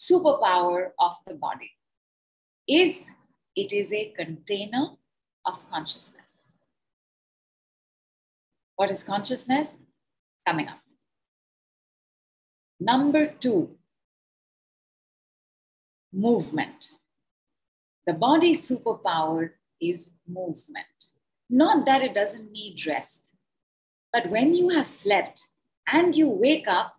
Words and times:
superpower 0.00 0.92
of 0.98 1.16
the 1.26 1.34
body 1.34 1.72
is 2.66 3.10
it 3.54 3.72
is 3.72 3.92
a 3.92 4.12
container 4.16 4.96
of 5.44 5.68
consciousness. 5.68 6.60
What 8.76 8.90
is 8.90 9.04
consciousness? 9.04 9.82
Coming 10.46 10.68
up. 10.68 10.78
Number 12.78 13.26
two, 13.26 13.76
movement. 16.12 16.92
The 18.06 18.14
body's 18.14 18.66
superpower 18.66 19.50
is 19.80 20.12
movement. 20.26 21.10
Not 21.50 21.84
that 21.84 22.02
it 22.02 22.14
doesn't 22.14 22.50
need 22.50 22.86
rest, 22.86 23.34
but 24.12 24.30
when 24.30 24.54
you 24.54 24.70
have 24.70 24.86
slept 24.86 25.44
and 25.92 26.14
you 26.14 26.28
wake 26.28 26.66
up, 26.66 26.94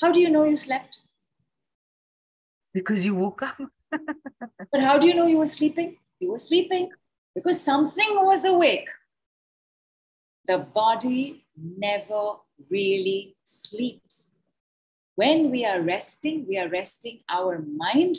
how 0.00 0.12
do 0.12 0.20
you 0.20 0.30
know 0.30 0.44
you 0.44 0.56
slept? 0.56 1.00
Because 2.76 3.06
you 3.06 3.14
woke 3.14 3.40
up. 3.40 3.56
but 3.90 4.80
how 4.82 4.98
do 4.98 5.06
you 5.06 5.14
know 5.14 5.26
you 5.26 5.38
were 5.38 5.46
sleeping? 5.46 5.96
You 6.20 6.32
were 6.32 6.38
sleeping 6.50 6.90
because 7.34 7.58
something 7.58 8.16
was 8.16 8.44
awake. 8.44 8.90
The 10.46 10.58
body 10.58 11.46
never 11.56 12.32
really 12.70 13.34
sleeps. 13.44 14.34
When 15.14 15.50
we 15.50 15.64
are 15.64 15.80
resting, 15.80 16.44
we 16.46 16.58
are 16.58 16.68
resting 16.68 17.20
our 17.30 17.64
mind 17.86 18.16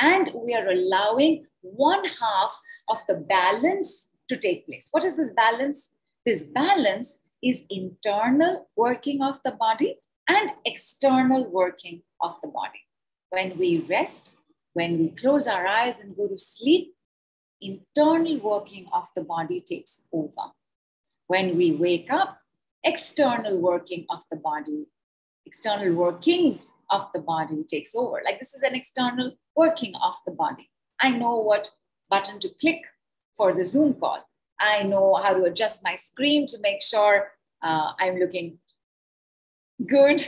and 0.00 0.30
we 0.34 0.54
are 0.54 0.66
allowing 0.66 1.44
one 1.60 2.04
half 2.06 2.58
of 2.88 3.02
the 3.08 3.14
balance 3.14 4.08
to 4.30 4.38
take 4.38 4.64
place. 4.64 4.88
What 4.90 5.04
is 5.04 5.18
this 5.18 5.34
balance? 5.34 5.92
This 6.24 6.44
balance 6.44 7.18
is 7.42 7.66
internal 7.68 8.70
working 8.74 9.22
of 9.22 9.38
the 9.44 9.52
body 9.52 9.98
and 10.26 10.52
external 10.64 11.44
working 11.50 12.00
of 12.22 12.40
the 12.40 12.48
body. 12.48 12.87
When 13.30 13.58
we 13.58 13.78
rest, 13.78 14.32
when 14.72 14.98
we 14.98 15.08
close 15.10 15.46
our 15.46 15.66
eyes 15.66 16.00
and 16.00 16.16
go 16.16 16.28
to 16.28 16.38
sleep, 16.38 16.94
internal 17.60 18.38
working 18.38 18.86
of 18.92 19.08
the 19.14 19.22
body 19.22 19.60
takes 19.60 20.04
over. 20.12 20.52
When 21.26 21.56
we 21.56 21.72
wake 21.72 22.12
up, 22.12 22.38
external 22.84 23.58
working 23.58 24.06
of 24.10 24.22
the 24.30 24.36
body, 24.36 24.86
external 25.44 25.94
workings 25.94 26.74
of 26.90 27.08
the 27.12 27.20
body 27.20 27.64
takes 27.68 27.94
over. 27.94 28.22
Like 28.24 28.38
this 28.38 28.54
is 28.54 28.62
an 28.62 28.74
external 28.74 29.32
working 29.56 29.94
of 30.02 30.14
the 30.26 30.32
body. 30.32 30.70
I 31.00 31.10
know 31.10 31.36
what 31.36 31.70
button 32.08 32.40
to 32.40 32.48
click 32.60 32.82
for 33.36 33.52
the 33.52 33.64
Zoom 33.64 33.94
call. 33.94 34.24
I 34.60 34.82
know 34.82 35.14
how 35.14 35.34
to 35.34 35.44
adjust 35.44 35.82
my 35.84 35.94
screen 35.94 36.46
to 36.46 36.58
make 36.60 36.82
sure 36.82 37.32
uh, 37.62 37.92
I'm 37.98 38.18
looking 38.18 38.58
good 39.86 40.26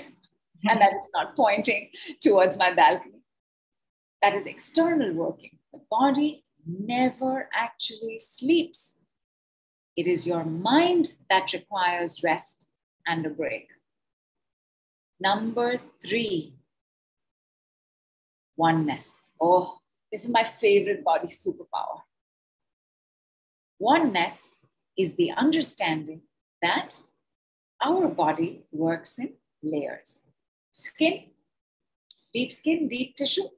and 0.68 0.80
that 0.80 0.92
it's 0.94 1.10
not 1.14 1.36
pointing 1.36 1.90
towards 2.20 2.56
my 2.56 2.72
balcony. 2.72 3.22
That 4.22 4.34
is 4.34 4.46
external 4.46 5.12
working. 5.12 5.58
The 5.72 5.80
body 5.90 6.44
never 6.66 7.48
actually 7.54 8.18
sleeps. 8.18 8.98
It 9.96 10.06
is 10.06 10.26
your 10.26 10.44
mind 10.44 11.14
that 11.28 11.52
requires 11.52 12.22
rest 12.22 12.68
and 13.06 13.24
a 13.24 13.30
break. 13.30 13.68
Number 15.18 15.80
three, 16.02 16.54
oneness. 18.56 19.10
Oh, 19.40 19.78
this 20.12 20.24
is 20.24 20.30
my 20.30 20.44
favorite 20.44 21.04
body 21.04 21.28
superpower. 21.28 22.02
Oneness 23.78 24.56
is 24.96 25.16
the 25.16 25.32
understanding 25.32 26.22
that 26.60 27.00
our 27.82 28.08
body 28.08 28.64
works 28.70 29.18
in 29.18 29.32
layers 29.62 30.24
skin, 30.72 31.30
deep 32.32 32.52
skin, 32.52 32.88
deep 32.88 33.16
tissue, 33.16 33.48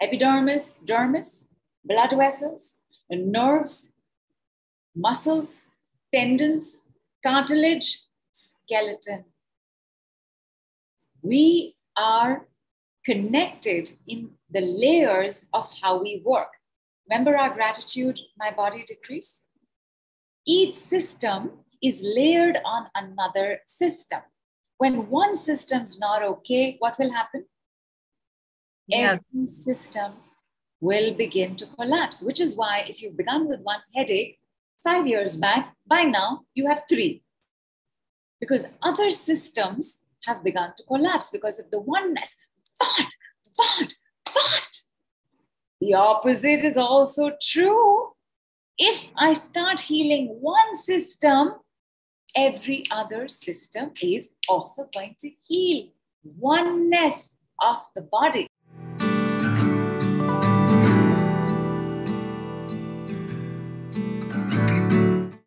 epidermis, 0.00 0.80
dermis, 0.84 1.46
blood 1.84 2.10
vessels, 2.16 2.78
nerves, 3.10 3.92
muscles, 4.94 5.62
tendons, 6.12 6.88
cartilage, 7.22 8.02
skeleton. 8.32 9.24
We 11.22 11.76
are 11.96 12.48
connected 13.04 13.92
in 14.06 14.32
the 14.50 14.60
layers 14.60 15.48
of 15.52 15.68
how 15.82 16.02
we 16.02 16.22
work. 16.24 16.48
Remember 17.08 17.36
our 17.36 17.52
gratitude, 17.52 18.20
my 18.38 18.50
body 18.50 18.84
decrees? 18.86 19.46
Each 20.46 20.74
system 20.74 21.64
is 21.82 22.02
layered 22.04 22.58
on 22.64 22.86
another 22.94 23.60
system. 23.66 24.20
When 24.80 25.10
one 25.10 25.36
system's 25.36 25.98
not 26.00 26.22
okay, 26.22 26.76
what 26.78 26.98
will 26.98 27.12
happen? 27.12 27.44
Yeah. 28.86 29.18
Every 29.34 29.44
system 29.44 30.12
will 30.80 31.12
begin 31.12 31.54
to 31.56 31.66
collapse, 31.66 32.22
which 32.22 32.40
is 32.40 32.56
why 32.56 32.86
if 32.88 33.02
you've 33.02 33.18
begun 33.18 33.46
with 33.46 33.60
one 33.60 33.80
headache 33.94 34.38
five 34.82 35.06
years 35.06 35.36
back, 35.36 35.76
by 35.86 36.04
now 36.04 36.46
you 36.54 36.66
have 36.66 36.84
three. 36.88 37.22
Because 38.40 38.68
other 38.80 39.10
systems 39.10 39.98
have 40.24 40.42
begun 40.42 40.72
to 40.78 40.82
collapse 40.84 41.28
because 41.28 41.58
of 41.58 41.70
the 41.70 41.80
oneness. 41.80 42.36
But, 42.78 43.08
but, 43.58 43.92
but, 44.24 44.80
the 45.82 45.92
opposite 45.92 46.64
is 46.64 46.78
also 46.78 47.32
true. 47.42 48.12
If 48.78 49.08
I 49.14 49.34
start 49.34 49.80
healing 49.80 50.38
one 50.40 50.74
system, 50.74 51.56
every 52.36 52.84
other 52.90 53.28
system 53.28 53.92
is 54.00 54.30
also 54.48 54.88
going 54.92 55.16
to 55.20 55.30
heal. 55.48 55.88
Oneness 56.24 57.30
of 57.60 57.80
the 57.94 58.02
body. 58.02 58.49